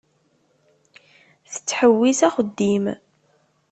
Tettḥewwis 1.51 2.19
axeddim. 2.27 2.85